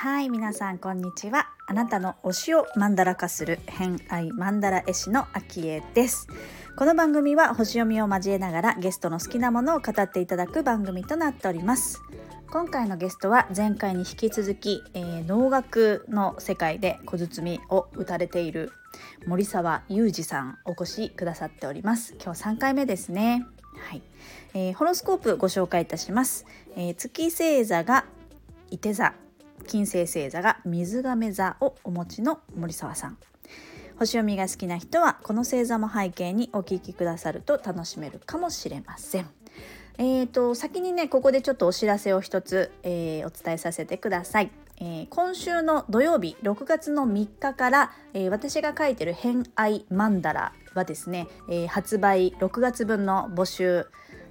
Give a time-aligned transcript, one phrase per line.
[0.00, 1.48] はい皆さんこんにちは。
[1.66, 6.28] あなたの推しをマンダラ化する偏愛マンダラ絵師のあきえです。
[6.76, 12.00] この番組は星読みを交えながらゲストの好きなものを語っていただく番組となっております。
[12.50, 18.72] 今回のゲストは前回に引き続き、えー、能楽の世界で小包を打たれている
[19.26, 22.14] 森沢裕二さんお越しくださっております。
[22.14, 23.46] 今日3回目ですね。
[23.76, 24.02] はい、
[24.54, 28.06] えー、ホロスコープご紹介いたします、えー、月星座が
[28.70, 29.12] 伊手座
[29.66, 33.18] 金星星座が水亀座をお持ちの森沢さん。
[33.98, 39.26] 星読みが好きな人はこの星座も背景にお聞きくださると楽しめるかもしれません。
[39.98, 44.50] えーと、先にねここでちょっとお知らせを一つ、えー、お伝えさせてください。
[44.80, 53.86] えー、今週の土曜日6月の3日から、えー、私が書いてる「偏愛マンダラ」はですね、え発売6月分の募集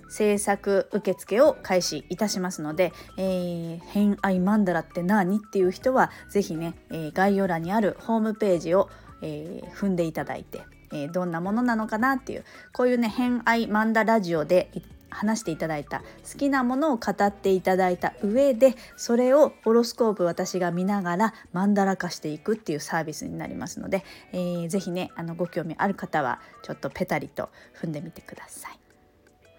[0.09, 8.89] 制作受付を開始いたしますので、えー、偏愛マンダラって何っていう人は是非ね、えー、概要欄にあるホームページを、
[9.21, 10.61] えー、踏んでいただいて、
[10.93, 14.71] えー、どんなものなのかなっていうこういうね偏愛マンダラジオで
[15.09, 15.99] 話していただいた
[16.31, 28.79] 好きなものを語っていただいた上でそれをホロスコープ私が見ながらマンダラ化していくっていうサービスになりますので、えー、ぜひねあのご興味ある方はちょっとペタリと踏んでみてください。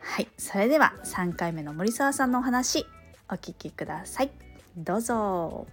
[0.00, 2.86] はい、それでは3回目の森沢さんのお話
[3.30, 4.30] お聞きください。
[4.76, 5.66] どうぞ。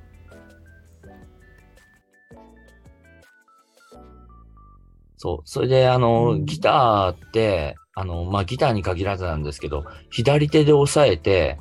[5.17, 5.41] そう。
[5.45, 11.57] それで、あの、うん、ギターって、あの、まあ、ギターに限らずなんですけど、左手で押さえて、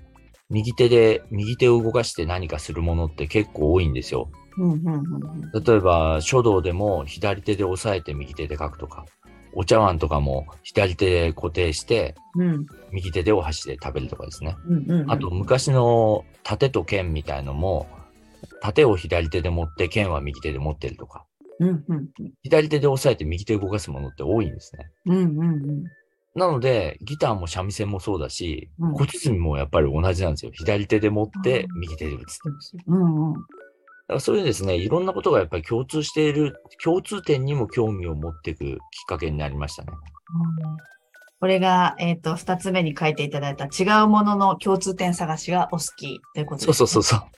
[0.50, 4.28] 右手で、右手を動かして何かするものって結構多いんですよ。
[5.54, 9.06] 例えば、書道でも左手で押さえて右手で書くとか。
[9.56, 14.56] お茶碗とかも左手で固定して、うん、右手でお箸で食べるとかですね。
[14.66, 17.86] うんうんうん、あと昔の盾と剣みたいのも、
[18.60, 21.24] 盾を左手で持って剣は右手で持ってるとか。
[21.60, 22.08] うんうん、
[22.42, 24.90] 左手で押さえて右手動かすものって多いんですね。
[25.06, 25.84] うんうんうん、
[26.34, 30.52] なので、ギターも三味線もそうだし、うん、小包もやっぱり同じなんですよ。
[30.52, 32.40] 左手で持って右手で打つ。
[32.86, 33.42] うんうん
[34.06, 39.92] だからそういうですね、いろんなことがやっぱり共通している、共通点にも興味を持っていくきっかけになりましたね。
[41.40, 46.74] これが、えっ、ー、と、二つ目に書いていただいた違うものの共通点探しがお好きということです、ね。
[46.74, 47.30] そうそうそうそう。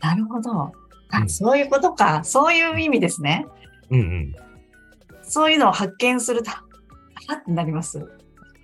[0.00, 0.72] なるほど。
[1.10, 2.22] あ、うん、そういうことか。
[2.22, 3.46] そういう意味ですね。
[3.90, 4.34] うんうん。
[5.22, 6.52] そういうのを発見すると、
[7.26, 8.06] はってなります。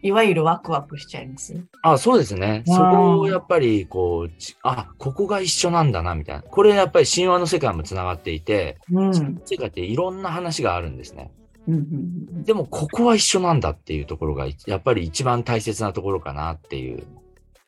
[0.03, 2.65] いわゆるワクワクしちゃいますあそうですね。
[2.67, 4.31] そこをやっぱり、こう、
[4.65, 6.43] あ、ここが一緒なんだな、みたいな。
[6.43, 11.31] これやっぱり神話の世界もつながっていて、うん、世界っていろんな話があるんですね。
[11.69, 17.05] うん、でも、ここは一緒なんだっていうところが、やっぱり一番大切なところかなっていう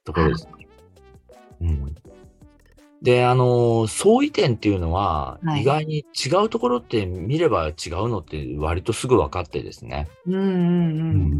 [0.04, 0.66] ところですね。
[1.60, 1.94] うん、
[3.04, 7.74] で、あの、相違点っていうのは、意外に違うところって見れば違う
[8.08, 10.08] のって割とすぐ分かってですね。
[10.26, 10.54] うんうんうん、う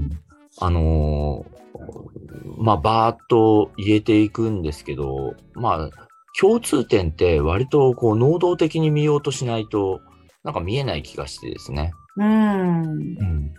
[0.06, 0.20] ん
[0.60, 5.91] あのー、まあ、バーっと言えていくんですけど、まあ、
[6.38, 10.02] 共通点って割とこう能動的に見ようとしないと、
[10.44, 11.92] なんか見えない気がしてですね。
[12.19, 12.82] うん。
[12.82, 13.54] うん。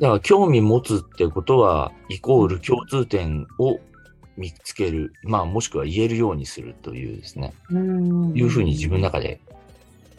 [0.00, 3.78] だから興味持つってことは、イコール共通点を
[4.36, 5.12] 見つける。
[5.22, 7.52] まあ、もしくは言えるようにするというですね。
[7.70, 8.36] うん。
[8.36, 9.40] いうふうに自分の中で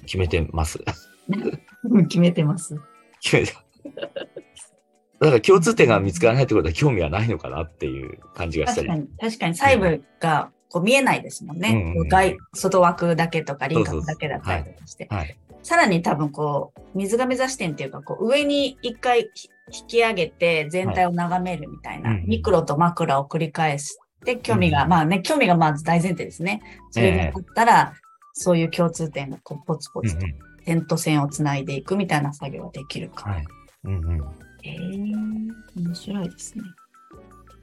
[0.06, 0.80] 決めてます。
[2.08, 2.80] 決めてます。
[3.22, 3.54] 決めて
[5.20, 8.88] だから共通点が見つからないってことは興味はないのかなっていう感じがしたり。
[8.88, 11.94] 確かに、確かに細部がこう見えないですもんね。
[11.96, 15.08] うんうん、外外枠だけとか輪郭だけだったりとかして。
[15.10, 19.30] はいはい、さらに多分こう、水が目指し点っていうか、こう上に一回
[19.72, 26.62] 引き上げて全体を眺めるみたいな、はい、ミクロとマクロを繰り返して、興味が、うん、まあね、興味がまず大前提ですね。
[26.92, 28.00] それがあったら、えー、
[28.34, 30.26] そういう共通点がこうポツポツと
[30.66, 33.30] 点と線をつないでいくみたいな作業ができるか。
[33.30, 33.46] はい
[33.86, 34.22] うんうん
[34.66, 35.14] ええー、
[35.76, 36.64] 面白いですね。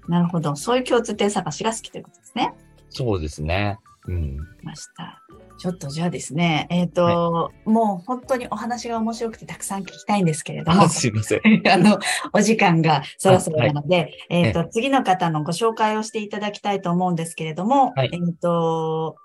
[0.09, 0.55] なるほど。
[0.55, 2.53] そういう共通点探しが好きということですね。
[2.91, 3.79] そうですね。
[4.11, 4.37] うん。
[4.63, 5.23] ました。
[5.59, 10.89] ちょっとじゃあですね、えっ、ー、と、はい、もう本当にお話が面白くてたくさん聞きたいんですけれども。
[10.89, 11.41] すいません。
[11.71, 11.99] あの、
[12.33, 19.17] お時間がそろそろなので、はい、えっ、ー、と、次の方のご紹介をしていただきたいと思うんですけれども、はい、えっ、ー、と、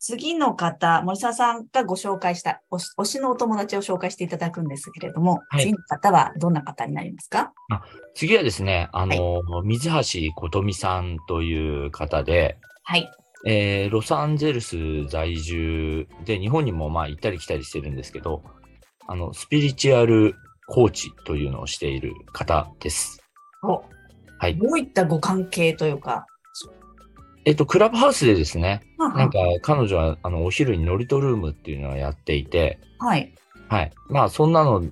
[0.00, 7.52] 次の方、森沢さんがご紹介した推しのお友達を紹介していただくんですけれども、はい、次の方はどんな方になりますか？
[7.70, 7.82] あ
[8.14, 13.10] 次はですね、あの、はい、水橋琴美さんという方で、はい。
[13.46, 18.42] えー、ロサンゼルス在住で、日本にもまあ行ったり来たりしてるんですけど、
[19.06, 20.34] あの、スピリチュアル
[20.66, 23.22] コーチというのをしている方です。
[23.62, 23.84] お
[24.38, 24.56] はい。
[24.56, 26.26] どういったご関係というか？
[27.44, 33.34] えっと、クラブハウスでですね、ははなんか彼女はあのお昼にノリトルームっていうのをやっていて、はい。
[33.68, 33.92] はい。
[34.08, 34.82] まあ、そんなの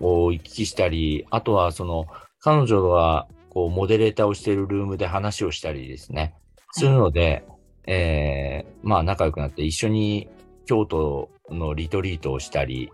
[0.00, 2.06] を行き来したり、あとはその、
[2.40, 6.34] 彼女はこう、モデレーターをしているルームで話をしたりですね、
[6.72, 7.51] するので、はい、
[7.86, 10.28] えー、まあ、仲良くなって一緒に
[10.66, 12.90] 京都のリトリートをしたり、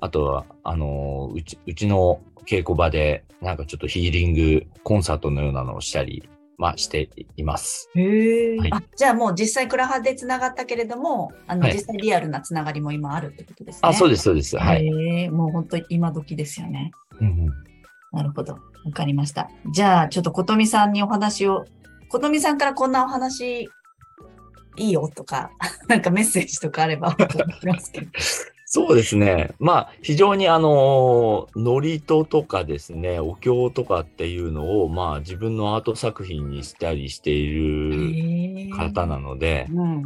[0.00, 6.28] あとは、あのうち、うちの稽古場で、なんかちょっとヒーリングコンサートのようなのをしたり、
[6.58, 7.90] まあ、しています。
[7.94, 13.80] へえ、はい、あ、じゃあもう実際クラハでつながったけれども、あの、はい、実際リアルなつながりも今あるってことですね。
[13.82, 14.56] あ、そうです、そうです。
[14.56, 15.30] はい。
[15.30, 16.92] もう本当今時ですよね。
[17.20, 17.46] うん、うん、
[18.12, 18.54] なるほど。
[18.54, 19.50] わかりました。
[19.72, 21.64] じゃあ、ちょっと琴美さんにお話を、
[22.08, 23.68] 琴美さんからこんなお話
[24.76, 25.50] いいよとか、
[25.88, 27.26] なんかメッセージとかあれば思
[27.62, 28.06] いますけど。
[28.68, 29.54] そうですね。
[29.60, 40.02] まあ、非常にあの、ノリトとかですね、お経とかっていうのを、まあ、自分のアート作品にしたりしている方なので、うん、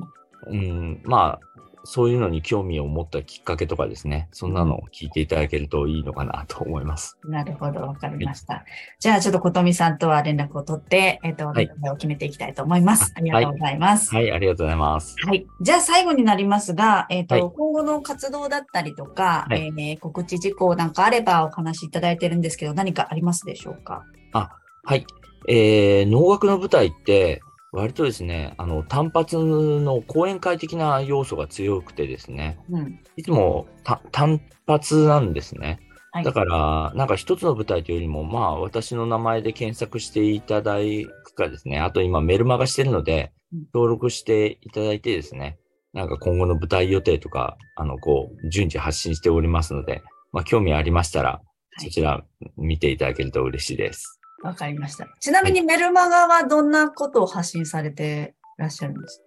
[0.49, 1.50] うん、まあ、
[1.85, 7.19] そういうのに興味を持ったきっかけとかですね、そんなのを聞いていただけるといいのかなと思います。
[7.25, 8.55] なるほど、わかりました。
[8.55, 8.65] はい、
[8.99, 13.13] じゃあ、ちょっと琴美さんとは連絡を取って、えっ、ー、と、はい、を決めていきたいと思います。
[13.17, 14.25] ありがとうございます、はい。
[14.25, 15.17] はい、ありがとうございます。
[15.27, 15.47] はい。
[15.61, 24.05] じゃあ、最後になりますが、えっ、ー、と、今後の活動だったりとか、えー、告知事項なんかあればお話しいただいてるんですけど、何かありますでしょうか？
[24.33, 24.51] あ、
[24.85, 25.07] はい。
[25.49, 27.41] えー、能楽の舞台って、
[27.73, 33.69] 割とですね、あの、単発の講演会的な要素が強くてですね、うん、いつも
[34.11, 35.79] 単発なんですね。
[36.13, 40.79] はい、だから、なんか一つの舞台というよりも、まあ、私の名前で検索していただ
[41.25, 43.33] くかですね、あと今メルマガしてるので、
[43.73, 45.59] 登録していただいてですね、
[45.93, 50.03] なんか今後の舞台予定とか、あの、こう、順次発信しておりますので、
[50.33, 51.41] まあ、興味ありましたら、
[51.79, 52.25] そちら
[52.57, 54.20] 見ていただけると嬉しいです。
[54.43, 55.07] わかりました。
[55.21, 59.19] ちなみにメルマガはどんなことを発信されていらっしゃるんです？
[59.21, 59.25] か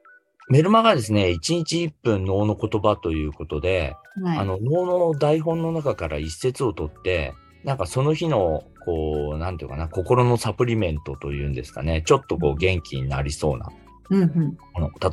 [0.49, 7.33] メルマガですね、1日1分脳の言葉ということで、はい、あの脳の台本の中から一節を取って、
[7.63, 13.69] なんかその日の、こう、なんていうかな、心のサプリメントというんですかね、ちょっとこう元気になりそうな。
[14.09, 14.57] うんうん、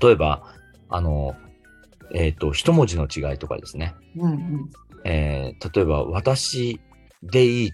[0.02, 0.42] 例えば、
[0.88, 1.36] あの、
[2.12, 3.94] えっ、ー、と、一文字の違いとかですね。
[4.16, 4.70] うんうん
[5.04, 6.80] えー、例えば、私
[7.22, 7.72] でいい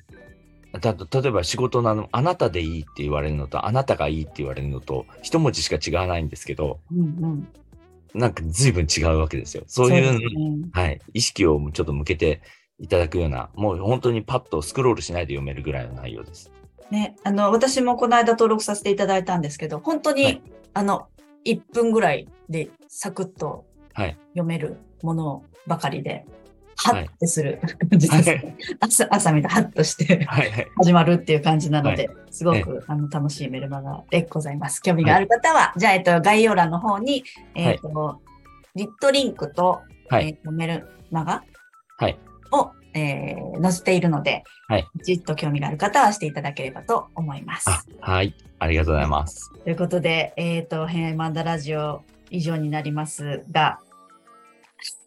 [0.81, 7.49] た例えば仕事のあの、あなたでいいって言われるのと、あなたがいいって言われるのと、一文字しか違わないんですけど、うんうん、
[8.15, 9.65] なんか随分違うわけですよ。
[9.67, 12.41] そういう、ね、はい、意識をちょっと向けて
[12.79, 16.51] いただくような、もう本当にパッとスクロールしないで読めるぐらいの内容です。
[16.91, 20.43] ね、あの、私もこの間登録させていただいたんですけど、本当に、はい、
[20.75, 21.09] あの、
[21.45, 23.65] 1分ぐらいでサクッと
[23.95, 26.27] 読めるものばかりで、
[26.77, 27.61] ハッてする。
[27.91, 30.25] 感じです、はい、朝朝見てハッとして
[30.79, 34.83] 始まるっていう感じなので、すごく、あの楽しいメルマガでございます。
[34.83, 37.25] 興味がある方は、じゃあ、えっと、概要欄の方に、
[37.55, 38.21] えっと、
[38.75, 39.81] リットリンクと、
[40.13, 41.45] えっと、メルマガ
[42.53, 47.69] を、えー、載せているので、はい、じっと興味がある方はしていただければと思います。
[48.01, 48.35] はい。
[48.59, 49.53] ありがとうございます。
[49.65, 53.81] ということで、えっ、ー、と、偏愛マンダラジオ以上になりますが、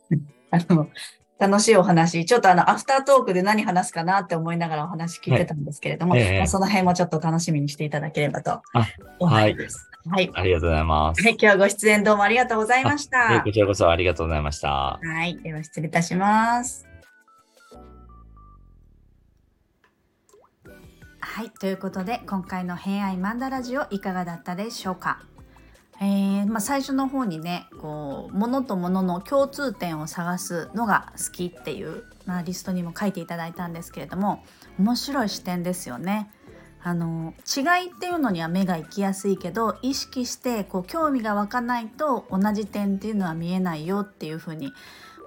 [0.51, 0.89] あの、
[1.39, 8.61] 楽しいお話、ちょっとあの、アフタートークで何話すかなって思いながらお話聞いてたんですけれども、はいえー、その辺もちょっと楽しみにしていただければと
[9.19, 9.89] 思います。
[10.09, 10.31] はい。
[10.33, 11.23] ありがとうございます。
[11.23, 11.31] はい。
[11.33, 13.41] 今日はご出演どうもありがとうございました。
[13.41, 14.99] こちらこそありがとうございました。
[15.01, 15.37] はい。
[15.41, 16.85] では失礼いたします。
[21.21, 21.51] はい。
[21.51, 25.23] ということで、今回の偏愛マンダラジオいかがだったでしょうか？
[26.01, 34.43] えー、まあ、最初の方にねこう物と物の共通点を探すのが好きっていう、まあ、リストにも書いていただいたんですけれども
[34.77, 36.31] 面白い視点ですよね。
[36.81, 44.71] あの違いっていうのには目が行きやすいけど意識してこう興味が湧かないと同じ点っていうのは見えないよっていうふうに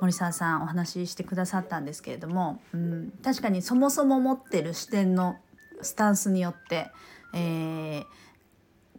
[0.00, 5.37] 森沢さんお話ししてくださったんですけれども、うん、確かにそもそも持ってる視点の
[5.83, 6.91] スタンスによって、
[7.35, 8.05] えー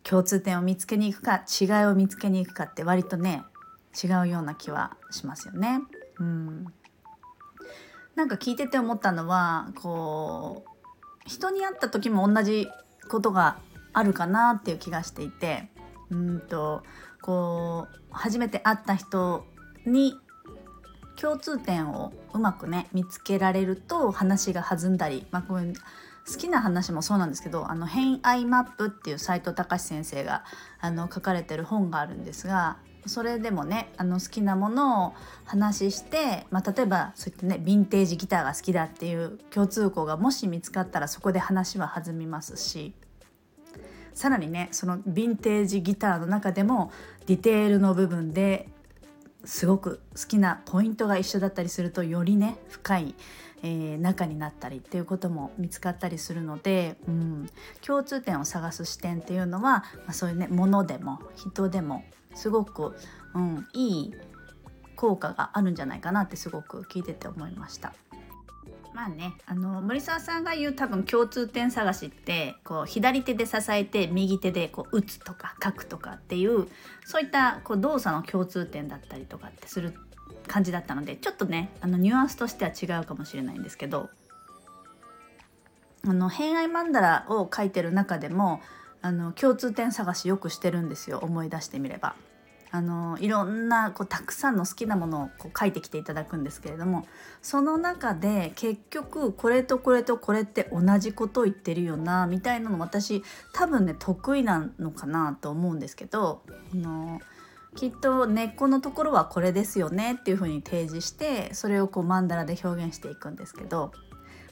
[0.03, 3.43] 共通点を見つけに行くか違いを見つけに行くかって割とね
[4.01, 5.81] 違うような気はしますよね。
[6.19, 6.65] うん、
[8.15, 10.69] なんか聞いてて思ったのはこう
[11.25, 12.67] 人に会った時も同じ
[13.09, 13.57] ことが
[13.93, 15.69] あるかなっていう気がしていて
[16.09, 16.83] うんと
[17.21, 19.45] こう初めて会った人
[19.85, 20.15] に
[21.15, 25.73] 共通点をうまくね見つけられると話が弾んだり、まあ、こういう
[26.27, 30.43] 好きな話もそうなんですけど「あの偏愛マップ」っていう斎藤隆先生が
[30.79, 35.13] あの書かれてる本があるんですがそれでもねあの好きなものを
[35.45, 42.93] 話して、まあ、例えばそういったねヴィンテージギターが好きだっていう共通項がもし見つかったらそこで話は弾みますし
[44.13, 46.91] さらにねそのヴィンテージギターの中でも
[47.25, 48.69] ディテールの部分で
[49.45, 53.15] すごく好きなポイントが一緒だったりするとよりね深い、
[53.61, 57.49] えー、仲になったりっていうことも見つかったりするので、うん、
[57.85, 62.03] 共通点を探す視点っていうのは、まあ、そういうねものでも人でも
[62.35, 62.95] すごく、
[63.35, 64.13] うん、いい
[64.95, 67.93] 効果があるんじゃないかなってすごく聞いてて思いました。
[68.93, 76.67] まあねあの森沢さんが言う多分共通点探しってこう左手で支えて右手でこう打つとか書くとかっていう
[77.05, 79.93] そういったこう動作の共通点だったりとかってする
[80.47, 84.09] 感じだったのでちょっとねあのニュアンスとしては違うかもしれないんですけど
[86.05, 88.61] あの偏愛曼荼羅を書いてる中でも
[89.01, 92.15] あの共通点探しよくしてるんですよ思い出してみれば。
[92.75, 97.05] あのいろんなこうたくさんの好きなものをこう書いてきていただくんですけれども
[97.43, 106.41] その中で結局これとこれとこれって同じことを言ってるよなみたいなの私多分ね得意なのかなと思うんですけど
[106.73, 107.21] あの
[107.75, 113.91] きっと根っこのところはこれですよねっていうふうに提示してそれをこうマンダラで表現していくんですけど、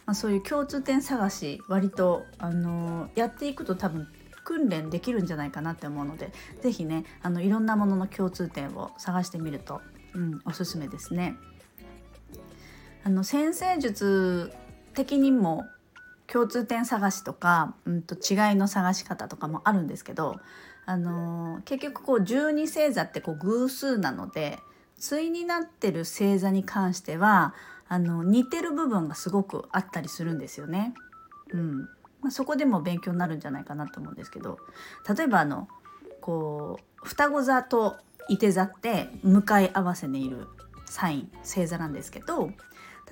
[0.06, 4.08] まあ、そういう共通点探し割とあのやっていくと多分
[4.52, 9.80] 訓練できるんじゃないかなって思うので是非ねあのいろんなものの共通点を探してみると、
[10.14, 11.36] うん、おすすめですね。
[13.06, 14.52] あの先生術
[14.94, 15.64] 的にも
[16.28, 20.36] 共通点探しとか、うんと、違いの探し方とかもあるんですけど、
[20.86, 24.60] あのー、結局こう十二星座ってこう偶数なので
[25.00, 27.56] 対になってる星座に関しては
[27.88, 30.94] あの似てる部分がすごくあったりするんですよね。
[31.54, 31.90] うん、
[32.22, 34.60] まあ、そこでも勉強になるんじゃないかなと思うんですけど
[35.16, 35.68] 例えばあの
[36.22, 37.98] こう双子座と
[38.30, 40.48] いて座って向かい合わせにいる
[40.86, 42.52] サイン星座なんですけど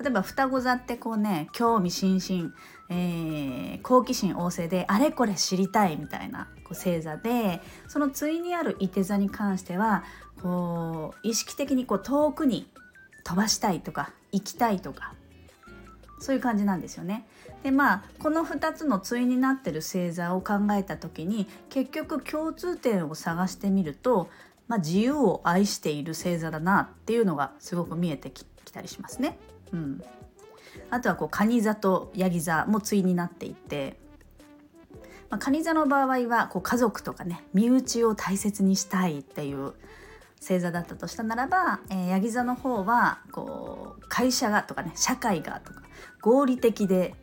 [0.00, 2.54] 例えば双子座ってこうね興味津々、
[2.88, 10.04] えー、好奇心旺盛であれこれ知りたいみたいなこう星座でその対にあるいて座に関しては
[10.40, 12.70] こう意識的にこう遠くに
[13.24, 15.14] 飛ばしたいとか行きたいとか
[16.20, 17.26] そういう感じなんですよね。
[17.62, 24.30] でまあこの2つの対になってる星座を考えた時に結局共通点を探してみると、
[24.66, 29.38] まあ、自由を愛している星座だなっていうのがすごく見えてきたりしますね。
[29.72, 30.02] うん、
[30.90, 33.98] あとはこう蟹座とヤギ座も対になっていて、
[35.28, 39.74] まあ、蟹座の場合はこう家族とかね身内を大切にしたいっていう
[40.40, 45.82] 星座だったとしたならば、えー、ヤギ座の方はこう会社がとかね社会がとか
[46.22, 47.14] 合理的で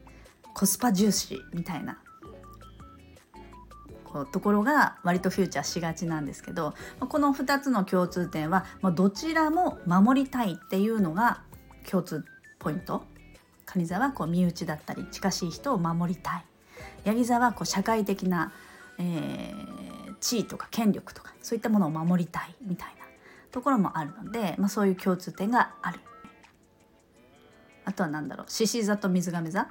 [0.57, 1.99] コスパ重視みたいな
[4.03, 11.41] こうところが割とフューチャーしがちなんですけどこの2つの共通点はどちらも守りたいっていうのが
[11.87, 12.25] 共通
[12.57, 13.03] ポイント。
[13.67, 16.45] 蟹座はこう身内だったり近しい人を守りたい。
[17.03, 18.51] ヤギ座はこう社会的な、
[18.97, 23.05] えー、地位とか権力とかそういったものを守りたいみたいな
[23.51, 25.99] ところもあるので、まあ、そういう共通点がある。
[27.85, 29.67] あとは何だろう獅子座と水亀座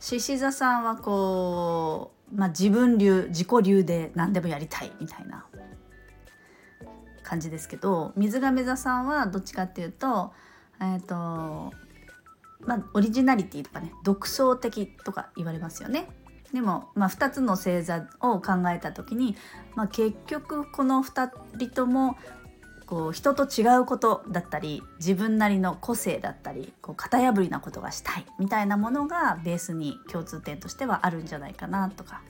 [0.00, 5.46] 獅子座さんはこう、まあ、自分流自己流で何でもやりたいみたいな
[7.22, 10.32] 感じですけど水亀座さんはどっちかっていうと
[10.80, 11.14] え、ー、と
[12.60, 16.08] まあオリジナリティとかね独創的とか言われますよね。
[16.52, 19.36] でも、まあ、2つの星座を考えた時に、
[19.74, 22.18] まあ、結局この2人とも
[22.92, 32.20] こう人と違うことだったり自分なりの個性だったりこう型破りなことがしたいみたいなものがベースに共通点としてはあるんじゃないかなとか、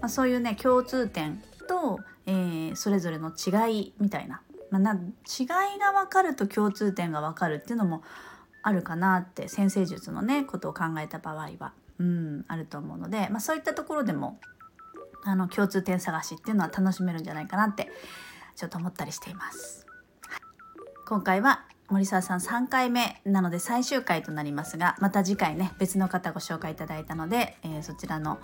[0.00, 5.46] まあ、そういうね共通点と、えー、それぞれの違いみたいな,、まあ、な違い
[5.80, 8.04] が分かると共通点が分かるっていうのも
[8.62, 14.38] あるかなって先生術のねことを考えた場合は、うん、あると思うので、まあ、そういったところでも
[15.24, 17.90] あの共通点探しっていうのは楽しめるんじゃないかなって
[18.60, 19.86] ちょっと思ったりしています。
[21.06, 28.38] 今回は森沢さん3回目なので最終回となりますがまた次回ね別の方ご紹介いただいたので、えー、そちらの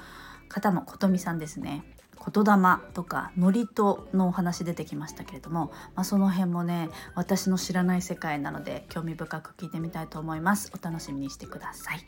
[0.48, 1.84] 方もことみさんですね。
[2.16, 10.72] 言霊とか祝詞のお話出てきましたけれども、まあ、その辺もね私の知らない世界なので興味深く聞いてみたいと思います。
[10.74, 12.06] お楽しみにしてください、はい、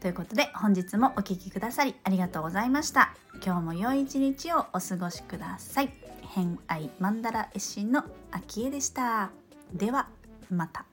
[0.00, 3.16] ということで本日もお聴きくださりありがとうございました。
[3.44, 6.07] 今日も良い一日をお過ごしください。
[6.28, 9.30] 偏愛マンダラ絵師の秋江でした
[9.72, 10.08] では
[10.50, 10.84] また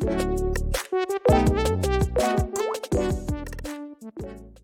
[0.00, 0.40] Thank
[4.22, 4.57] you.